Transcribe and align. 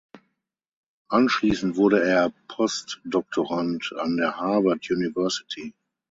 Anschließend 1.09 1.75
wurde 1.77 2.01
er 2.03 2.33
Postdoktorand 2.47 3.93
an 3.99 4.17
der 4.17 4.35
Harvard 4.37 4.89
University. 4.89 5.75